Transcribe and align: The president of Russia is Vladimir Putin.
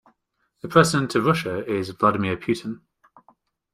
The 0.63 0.67
president 0.67 1.13
of 1.13 1.25
Russia 1.25 1.63
is 1.63 1.91
Vladimir 1.91 2.35
Putin. 2.35 2.81